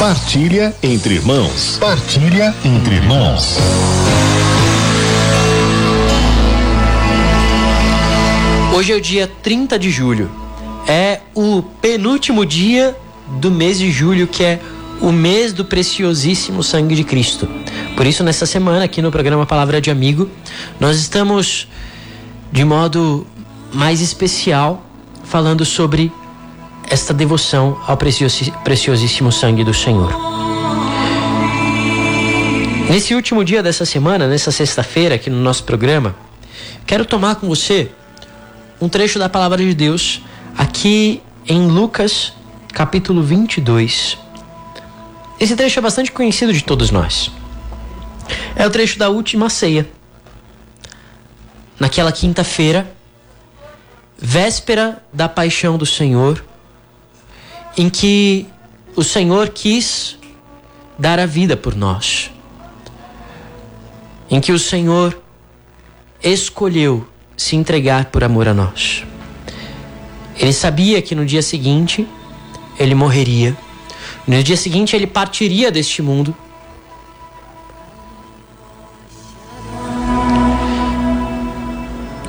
[0.00, 1.76] Partilha entre irmãos.
[1.78, 3.58] Partilha entre irmãos.
[8.74, 10.30] Hoje é o dia 30 de julho.
[10.88, 12.96] É o penúltimo dia
[13.38, 14.58] do mês de julho, que é
[15.02, 17.46] o mês do preciosíssimo sangue de Cristo.
[17.94, 20.30] Por isso, nessa semana, aqui no programa Palavra de Amigo,
[20.80, 21.68] nós estamos
[22.50, 23.26] de modo
[23.70, 24.82] mais especial
[25.24, 26.10] falando sobre
[26.90, 30.12] esta devoção ao preciosíssimo sangue do Senhor.
[32.90, 36.16] Nesse último dia dessa semana, nessa sexta-feira, aqui no nosso programa,
[36.84, 37.92] quero tomar com você
[38.80, 40.20] um trecho da palavra de Deus
[40.58, 42.32] aqui em Lucas,
[42.72, 44.18] capítulo 22.
[45.38, 47.30] Esse trecho é bastante conhecido de todos nós.
[48.56, 49.88] É o trecho da última ceia.
[51.78, 52.92] Naquela quinta-feira,
[54.18, 56.44] véspera da paixão do Senhor,
[57.76, 58.46] em que
[58.96, 60.18] o Senhor quis
[60.98, 62.30] dar a vida por nós,
[64.30, 65.20] em que o Senhor
[66.22, 69.04] escolheu se entregar por amor a nós.
[70.36, 72.06] Ele sabia que no dia seguinte
[72.78, 73.56] ele morreria,
[74.26, 76.36] no dia seguinte ele partiria deste mundo.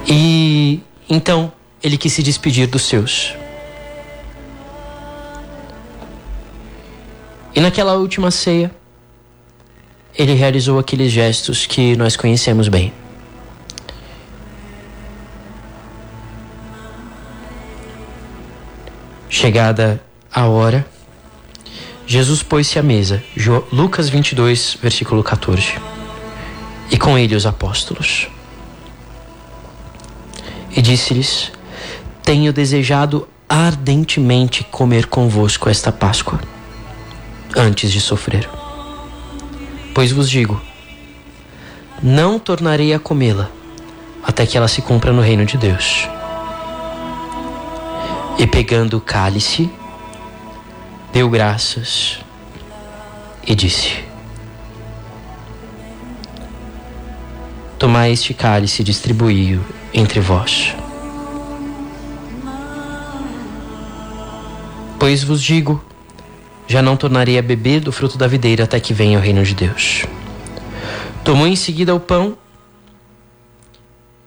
[0.07, 3.40] E então ele quis se despedir dos seus.
[7.53, 8.71] E naquela última ceia,
[10.17, 12.93] ele realizou aqueles gestos que nós conhecemos bem.
[19.29, 20.85] Chegada a hora,
[22.07, 23.23] Jesus pôs-se à mesa,
[23.71, 25.73] Lucas 22, versículo 14,
[26.89, 28.27] e com ele os apóstolos.
[30.75, 31.51] E disse-lhes:
[32.23, 36.39] Tenho desejado ardentemente comer convosco esta Páscoa
[37.61, 38.49] antes de sofrer.
[39.93, 40.59] Pois vos digo:
[42.01, 43.49] não tornarei a comê-la
[44.23, 46.09] até que ela se cumpra no reino de Deus.
[48.39, 49.69] E pegando o cálice,
[51.13, 52.19] deu graças
[53.45, 54.03] e disse:
[57.77, 60.75] Tomai este cálice e distribuí-o entre vós.
[64.99, 65.83] Pois vos digo
[66.71, 69.53] já não tornarei a beber do fruto da videira até que venha o reino de
[69.53, 70.05] Deus.
[71.21, 72.37] Tomou em seguida o pão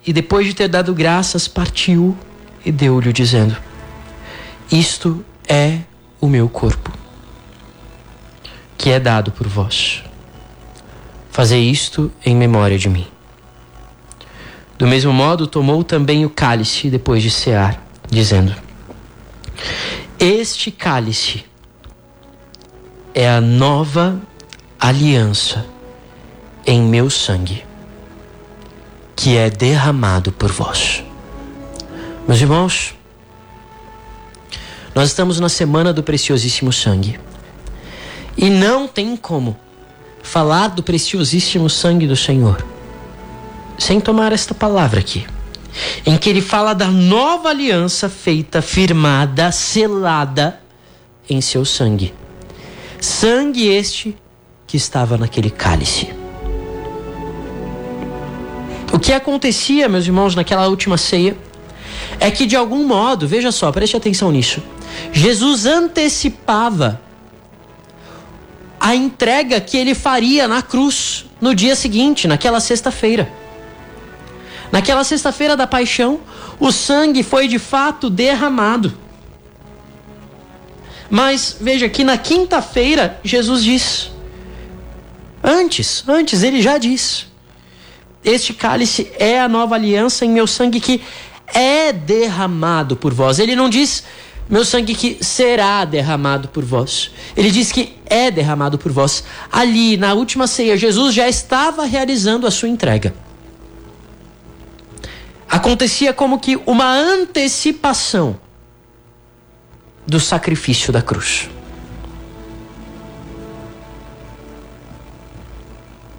[0.06, 2.16] e, depois de ter dado graças, partiu
[2.62, 3.56] e deu-lhe, dizendo:
[4.70, 5.78] Isto é
[6.20, 6.92] o meu corpo,
[8.76, 10.04] que é dado por vós.
[11.30, 13.06] Fazei isto em memória de mim.
[14.76, 18.54] Do mesmo modo, tomou também o cálice depois de cear, dizendo:
[20.18, 21.44] Este cálice
[23.14, 24.20] é a nova
[24.78, 25.64] aliança
[26.66, 27.64] em meu sangue,
[29.14, 31.04] que é derramado por vós.
[32.26, 32.94] Meus irmãos,
[34.94, 37.20] nós estamos na semana do preciosíssimo sangue.
[38.36, 39.56] E não tem como
[40.22, 42.64] falar do preciosíssimo sangue do Senhor
[43.78, 45.26] sem tomar esta palavra aqui,
[46.06, 50.60] em que ele fala da nova aliança feita, firmada, selada
[51.28, 52.14] em seu sangue.
[53.24, 54.14] Sangue este
[54.66, 56.12] que estava naquele cálice.
[58.92, 61.34] O que acontecia, meus irmãos, naquela última ceia,
[62.20, 64.62] é que de algum modo, veja só, preste atenção nisso,
[65.10, 67.00] Jesus antecipava
[68.78, 73.32] a entrega que ele faria na cruz no dia seguinte, naquela sexta-feira.
[74.70, 76.20] Naquela sexta-feira da paixão,
[76.60, 78.92] o sangue foi de fato derramado.
[81.10, 84.10] Mas veja que na quinta-feira Jesus diz:
[85.42, 87.26] Antes, antes ele já diz:
[88.24, 91.02] Este cálice é a nova aliança em meu sangue que
[91.46, 93.38] é derramado por vós.
[93.38, 94.04] Ele não diz
[94.48, 97.10] meu sangue que será derramado por vós.
[97.36, 99.24] Ele diz que é derramado por vós.
[99.50, 103.14] Ali, na última ceia, Jesus já estava realizando a sua entrega.
[105.48, 108.38] Acontecia como que uma antecipação
[110.06, 111.48] do sacrifício da cruz.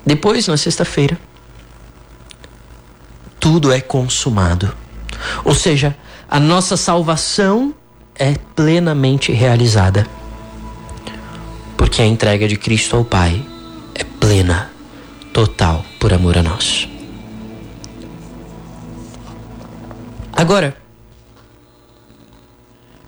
[0.05, 1.17] Depois, na sexta-feira,
[3.39, 4.75] tudo é consumado.
[5.43, 5.95] Ou seja,
[6.29, 7.73] a nossa salvação
[8.15, 10.05] é plenamente realizada.
[11.75, 13.43] Porque a entrega de Cristo ao Pai
[13.93, 14.71] é plena,
[15.33, 16.87] total, por amor a nós.
[20.33, 20.75] Agora,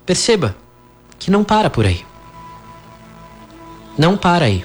[0.06, 0.56] perceba
[1.27, 2.06] que não para por aí.
[3.97, 4.63] não para aí.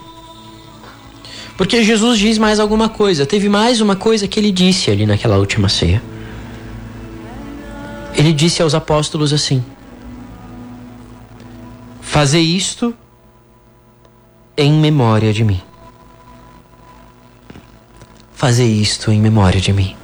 [1.57, 3.27] Porque Jesus diz mais alguma coisa.
[3.27, 6.01] Teve mais uma coisa que ele disse ali naquela última ceia.
[8.15, 9.65] Ele disse aos apóstolos assim:
[12.01, 12.95] Fazer isto
[14.57, 15.61] em memória de mim.
[18.35, 19.97] Fazer isto em memória de mim.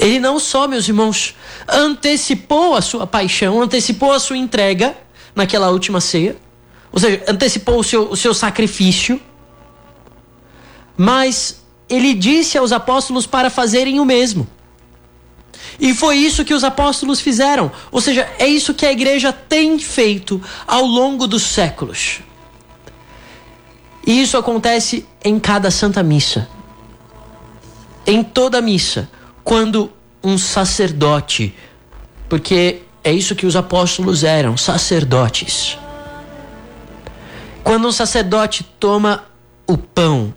[0.00, 1.36] Ele não só, meus irmãos,
[1.68, 4.96] antecipou a sua paixão, antecipou a sua entrega
[5.34, 6.38] naquela última ceia,
[6.90, 9.20] ou seja, antecipou o seu, o seu sacrifício,
[10.96, 14.48] mas ele disse aos apóstolos para fazerem o mesmo.
[15.78, 17.70] E foi isso que os apóstolos fizeram.
[17.92, 22.20] Ou seja, é isso que a igreja tem feito ao longo dos séculos.
[24.06, 26.48] E isso acontece em cada santa missa.
[28.06, 29.10] Em toda missa,
[29.50, 29.92] quando
[30.22, 31.52] um sacerdote,
[32.28, 35.76] porque é isso que os apóstolos eram, sacerdotes.
[37.64, 39.24] Quando um sacerdote toma
[39.66, 40.32] o pão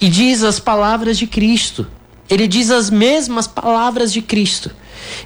[0.00, 1.88] e diz as palavras de Cristo,
[2.28, 4.70] ele diz as mesmas palavras de Cristo.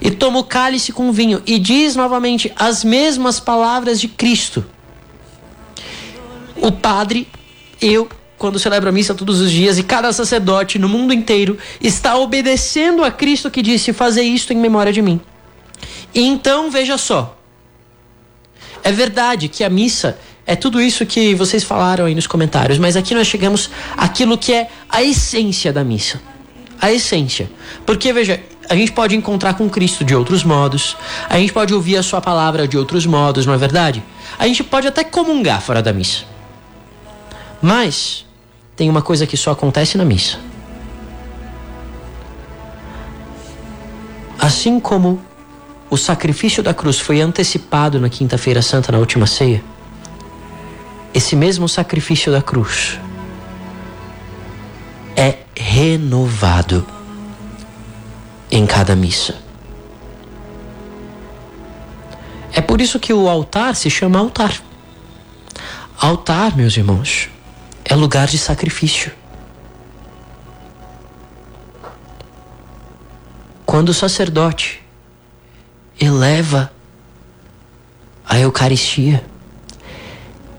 [0.01, 4.65] E toma o cálice com vinho e diz novamente as mesmas palavras de Cristo.
[6.57, 7.29] O padre,
[7.83, 8.09] eu,
[8.45, 13.03] quando celebro a missa todos os dias, e cada sacerdote no mundo inteiro está obedecendo
[13.03, 15.19] a Cristo que disse: Fazer isto em memória de mim.
[16.15, 17.39] E então, veja só.
[18.83, 22.99] É verdade que a missa é tudo isso que vocês falaram aí nos comentários, mas
[22.99, 26.21] aqui nós chegamos àquilo que é a essência da missa
[26.83, 27.51] a essência.
[27.87, 30.95] Porque, veja, a gente pode encontrar com Cristo de outros modos,
[31.31, 34.03] a gente pode ouvir a Sua palavra de outros modos, não é verdade?
[34.39, 36.25] A gente pode até comungar fora da missa.
[37.63, 38.27] Mas
[38.77, 40.39] tem uma coisa que só acontece na missa.
[44.39, 45.21] Assim como
[45.89, 49.63] o sacrifício da cruz foi antecipado na Quinta-feira Santa, na última ceia,
[51.13, 52.99] esse mesmo sacrifício da cruz
[55.17, 56.85] é renovado
[58.51, 59.37] em cada missa.
[62.53, 64.61] É por isso que o altar se chama altar.
[66.01, 67.29] Altar, meus irmãos,
[67.95, 69.13] é lugar de sacrifício.
[73.65, 74.83] Quando o sacerdote
[76.01, 76.73] eleva
[78.29, 79.25] a Eucaristia,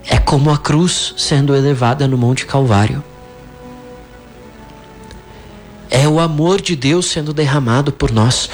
[0.05, 3.03] é como a cruz sendo elevada no Monte Calvário.
[5.89, 8.49] É o amor de Deus sendo derramado por nós.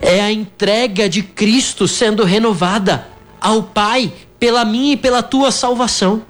[0.00, 3.08] É a entrega de Cristo sendo renovada
[3.40, 6.22] ao Pai pela minha e pela tua salvação.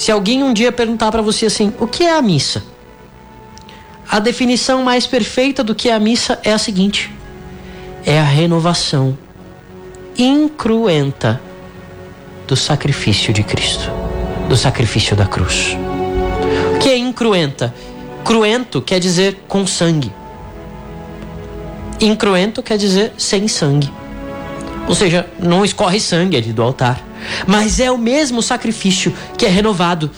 [0.00, 2.64] Se alguém um dia perguntar para você assim: o que é a missa?
[4.08, 7.12] A definição mais perfeita do que é a missa é a seguinte:
[8.04, 9.16] é a renovação
[10.16, 11.40] incruenta
[12.48, 13.90] do sacrifício de Cristo,
[14.48, 15.76] do sacrifício da cruz
[16.80, 17.74] que é incruenta?
[18.24, 20.10] Cruento quer dizer com sangue.
[22.00, 23.92] Incruento quer dizer sem sangue.
[24.90, 27.00] Ou seja, não escorre sangue ali do altar.
[27.46, 30.10] Mas é o mesmo sacrifício que é renovado.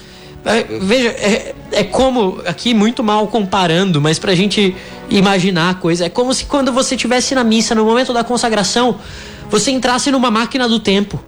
[0.43, 4.75] É, veja, é, é como, aqui muito mal comparando, mas para a gente
[5.11, 8.99] imaginar a coisa, é como se quando você estivesse na missa, no momento da consagração,
[9.47, 11.23] você entrasse numa máquina do tempo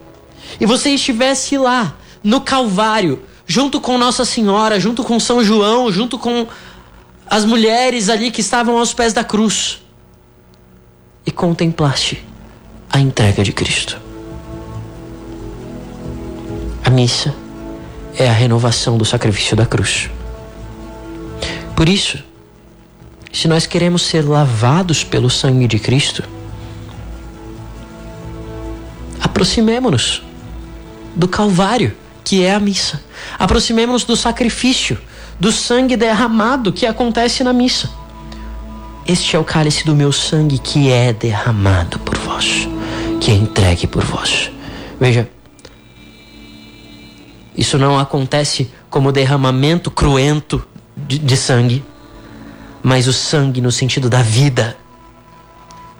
[0.60, 6.18] e você estivesse lá, no Calvário, junto com Nossa Senhora, junto com São João, junto
[6.18, 6.48] com
[7.30, 9.80] as mulheres ali que estavam aos pés da cruz
[11.24, 12.24] e contemplaste
[12.96, 14.00] a entrega de Cristo.
[16.82, 17.34] A missa
[18.16, 20.08] é a renovação do sacrifício da cruz.
[21.76, 22.24] Por isso,
[23.30, 26.24] se nós queremos ser lavados pelo sangue de Cristo,
[29.20, 30.22] aproximemo-nos
[31.14, 33.04] do Calvário que é a missa.
[33.38, 34.98] Aproximemos-nos do sacrifício,
[35.38, 37.90] do sangue derramado que acontece na missa.
[39.06, 42.66] Este é o cálice do meu sangue que é derramado por vós,
[43.26, 44.52] que é entregue por vós.
[45.00, 45.28] Veja,
[47.56, 50.64] isso não acontece como derramamento cruento
[50.96, 51.84] de, de sangue,
[52.84, 54.76] mas o sangue no sentido da vida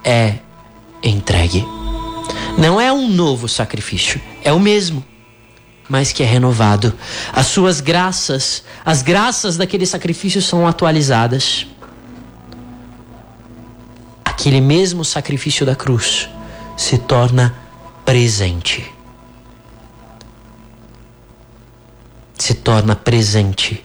[0.04, 0.36] é
[1.02, 1.66] entregue.
[2.56, 5.04] Não é um novo sacrifício, é o mesmo
[5.88, 6.92] mas que é renovado.
[7.32, 11.66] As suas graças, as graças daquele sacrifício são atualizadas.
[14.24, 16.28] Aquele mesmo sacrifício da cruz
[16.76, 17.54] se torna
[18.04, 18.92] presente.
[22.38, 23.82] Se torna presente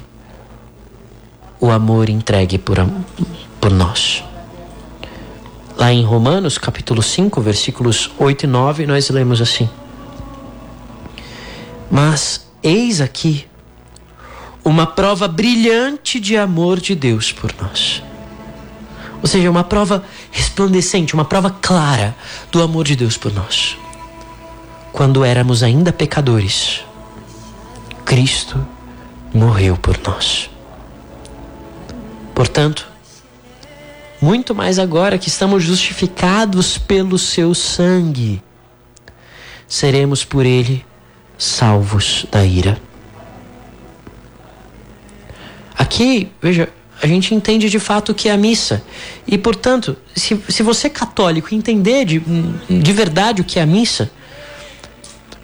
[1.60, 2.77] o amor entregue por,
[3.60, 4.24] por nós.
[5.77, 9.69] Lá em Romanos, capítulo 5, versículos 8 e 9, nós lemos assim:
[11.89, 13.48] Mas eis aqui
[14.63, 18.03] uma prova brilhante de amor de Deus por nós.
[19.21, 22.15] Ou seja, uma prova resplandecente, uma prova clara
[22.51, 23.77] do amor de Deus por nós.
[24.91, 26.83] Quando éramos ainda pecadores,
[28.03, 28.65] Cristo
[29.33, 30.49] morreu por nós.
[32.33, 32.87] Portanto,
[34.19, 38.41] muito mais agora que estamos justificados pelo seu sangue,
[39.67, 40.85] seremos por ele
[41.37, 42.79] salvos da ira.
[45.75, 46.69] Aqui, veja,
[47.01, 48.84] a gente entende de fato o que é a missa.
[49.27, 52.20] E, portanto, se, se você é católico entender de,
[52.70, 54.12] de verdade o que é a missa,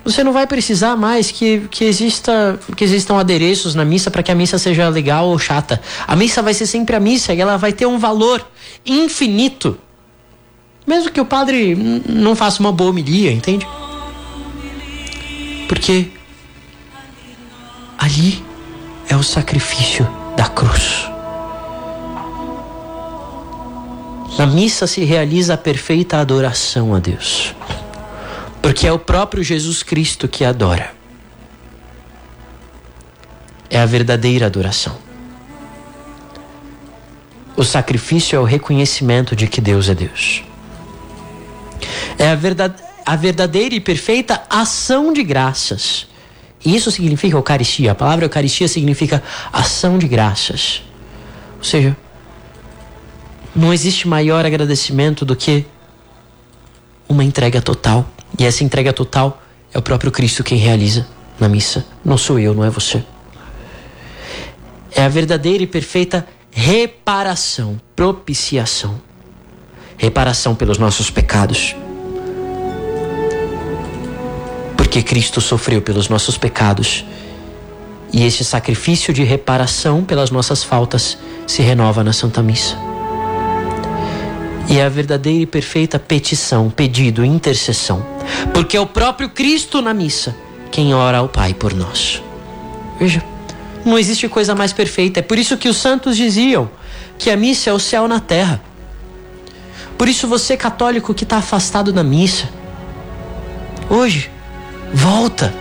[0.04, 4.32] você não vai precisar mais que, que, exista, que existam adereços na missa para que
[4.32, 5.82] a missa seja legal ou chata.
[6.08, 8.48] A missa vai ser sempre a missa e ela vai ter um valor
[8.86, 9.78] infinito.
[10.86, 11.76] Mesmo que o padre
[12.08, 13.68] não faça uma boa homilia, entende?
[15.68, 16.08] Porque
[17.98, 18.42] ali
[19.10, 21.17] é o sacrifício da cruz.
[24.38, 27.56] Na missa se realiza a perfeita adoração a Deus.
[28.62, 30.92] Porque é o próprio Jesus Cristo que adora.
[33.70, 34.96] É a verdadeira adoração.
[37.56, 40.44] O sacrifício é o reconhecimento de que Deus é Deus.
[42.20, 46.08] É a, verdade, a verdadeira e perfeita ação de graças.
[46.64, 47.94] Isso significa Eucaristia.
[47.94, 50.84] A palavra Eucaristia significa ação de graças.
[51.58, 51.98] Ou seja,
[53.58, 55.66] não existe maior agradecimento do que
[57.10, 58.06] uma entrega total.
[58.38, 59.42] E essa entrega total
[59.74, 61.08] é o próprio Cristo quem realiza
[61.40, 61.86] na missa.
[62.06, 63.04] Não sou eu, não é você.
[64.96, 69.02] É a verdadeira e perfeita reparação, propiciação.
[69.98, 71.76] Reparação pelos nossos pecados.
[74.76, 77.04] Porque Cristo sofreu pelos nossos pecados.
[78.14, 82.87] E esse sacrifício de reparação pelas nossas faltas se renova na Santa Missa
[84.70, 88.06] e é a verdadeira e perfeita petição, pedido, intercessão.
[88.54, 90.36] Porque é o próprio Cristo na missa
[90.72, 92.22] quem ora ao Pai por nós.
[93.00, 93.24] Veja,
[93.86, 95.20] não existe coisa mais perfeita.
[95.20, 96.70] É por isso que os santos diziam
[97.18, 98.62] que a missa é o céu na terra.
[99.98, 102.50] Por isso, você católico que está afastado da missa,
[103.90, 104.30] hoje,
[104.94, 105.54] volta,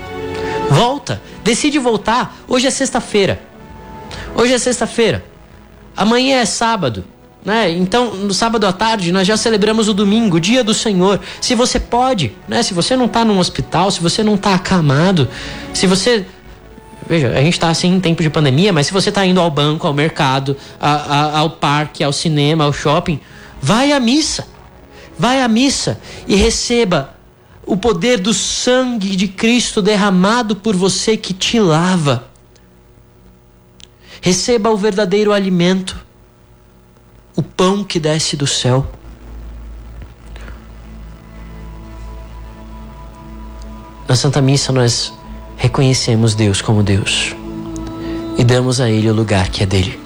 [0.69, 2.37] volta, decide voltar.
[2.47, 3.41] Hoje é sexta-feira.
[4.35, 5.25] Hoje é sexta-feira.
[5.97, 7.05] Amanhã é sábado.
[7.47, 7.71] Né?
[7.71, 11.21] Então, no sábado à tarde, nós já celebramos o domingo, dia do Senhor.
[11.41, 12.61] Se você pode, né?
[12.61, 15.29] se você não está num hospital, se você não está acamado,
[15.73, 16.27] se você.
[17.09, 19.49] Veja, a gente está assim em tempo de pandemia, mas se você está indo ao
[19.49, 23.21] banco, ao mercado, a, a, ao parque, ao cinema, ao shopping,
[23.63, 24.49] vai à missa.
[25.17, 27.15] Vai à missa e receba
[27.65, 32.29] o poder do sangue de Cristo derramado por você que te lava.
[34.21, 36.06] Receba o verdadeiro alimento
[37.37, 38.91] o pão que desce do céu.
[44.09, 45.13] Na Santa Missa nós
[45.57, 47.37] reconhecemos Deus como Deus
[48.39, 50.01] e damos a Ele o lugar que é dele.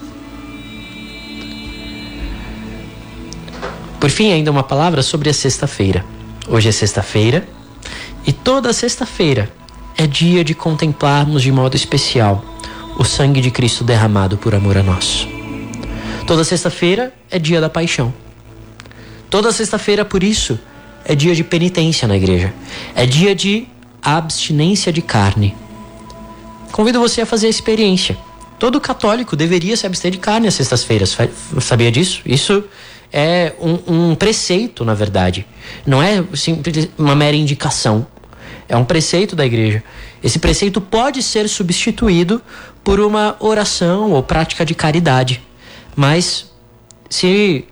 [3.99, 6.03] Por fim, ainda uma palavra sobre a sexta-feira.
[6.47, 7.47] Hoje é sexta-feira
[8.25, 9.51] e toda sexta-feira
[9.95, 12.43] é dia de contemplarmos de modo especial
[12.97, 15.30] o sangue de Cristo derramado por amor a nós.
[16.25, 18.13] Toda sexta-feira é dia da paixão.
[19.29, 20.59] Toda sexta-feira, por isso,
[21.05, 22.53] é dia de penitência na igreja.
[22.95, 23.67] É dia de
[24.01, 25.55] abstinência de carne.
[26.71, 28.17] Convido você a fazer a experiência.
[28.57, 31.17] Todo católico deveria se abster de carne às sextas-feiras.
[31.59, 32.21] Sabia disso?
[32.25, 32.63] Isso
[33.11, 35.45] é um, um, preceito, na verdade.
[35.85, 38.05] Não é simples uma mera indicação.
[38.69, 39.83] É um preceito da igreja.
[40.23, 42.41] Esse preceito pode ser substituído
[42.83, 45.41] por uma oração ou prática de caridade.
[45.95, 46.51] Mas
[47.09, 47.65] se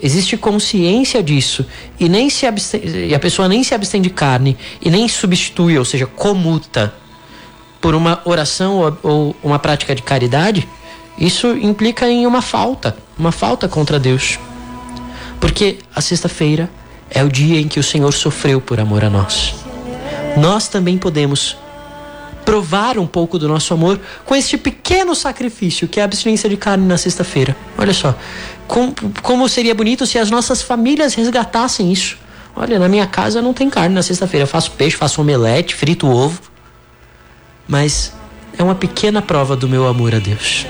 [0.00, 1.64] existe consciência disso
[1.98, 2.46] e nem se
[2.84, 6.92] e a pessoa nem se abstém de carne e nem substitui, ou seja, comuta
[7.80, 10.68] por uma oração ou, ou uma prática de caridade,
[11.18, 14.38] isso implica em uma falta, uma falta contra Deus.
[15.40, 16.70] Porque a sexta-feira
[17.10, 19.54] é o dia em que o Senhor sofreu por amor a nós.
[20.36, 21.56] Nós também podemos
[22.44, 26.56] provar um pouco do nosso amor com este pequeno sacrifício que é a abstinência de
[26.56, 27.56] carne na sexta-feira.
[27.78, 28.14] Olha só,
[28.66, 32.18] com, como seria bonito se as nossas famílias resgatassem isso.
[32.54, 34.44] Olha, na minha casa não tem carne na sexta-feira.
[34.44, 36.40] Eu faço peixe, faço omelete, frito ovo.
[37.66, 38.12] Mas
[38.58, 40.66] é uma pequena prova do meu amor a Deus.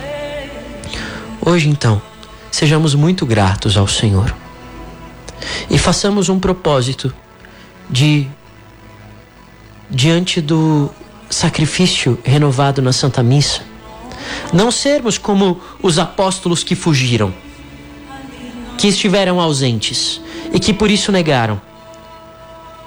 [1.41, 2.01] Hoje, então,
[2.51, 4.33] sejamos muito gratos ao Senhor
[5.69, 7.13] e façamos um propósito
[7.91, 8.29] de,
[9.91, 10.91] diante do,
[11.33, 13.63] sacrifício renovado na Santa Missa.
[14.53, 17.33] Não sermos como os apóstolos que fugiram,
[18.77, 20.21] que estiveram ausentes
[20.53, 21.61] e que por isso negaram,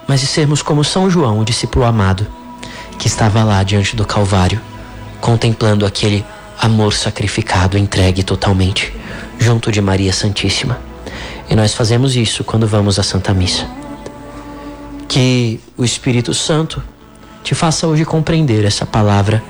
[0.07, 2.27] mas de sermos como São João, o discípulo amado,
[2.99, 4.61] que estava lá diante do Calvário,
[5.19, 6.23] contemplando aquele
[6.61, 8.93] amor sacrificado, entregue totalmente,
[9.39, 10.79] junto de Maria Santíssima.
[11.49, 13.67] E nós fazemos isso quando vamos à Santa Missa.
[15.07, 16.81] Que o Espírito Santo
[17.45, 19.41] te faça hoje compreender essa palavra.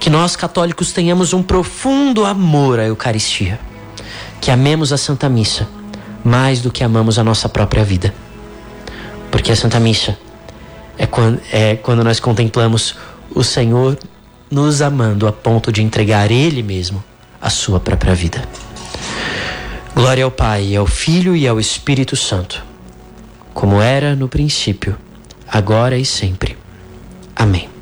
[0.00, 3.60] Que nós católicos tenhamos um profundo amor à Eucaristia.
[4.40, 5.68] Que amemos a Santa Missa
[6.24, 8.12] mais do que amamos a nossa própria vida.
[9.30, 10.18] Porque a Santa Missa
[10.98, 12.96] é quando, é quando nós contemplamos
[13.32, 13.96] o Senhor
[14.50, 17.04] nos amando a ponto de entregar Ele mesmo
[17.40, 18.42] a sua própria vida.
[19.94, 22.64] Glória ao Pai, ao Filho e ao Espírito Santo,
[23.52, 24.96] como era no princípio,
[25.46, 26.63] agora e sempre.
[27.36, 27.73] Amém.